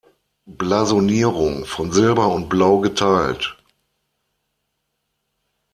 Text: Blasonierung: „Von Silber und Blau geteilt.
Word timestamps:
Blasonierung: 0.47 1.65
„Von 1.65 1.91
Silber 1.91 2.29
und 2.33 2.49
Blau 2.49 2.79
geteilt. 2.79 3.55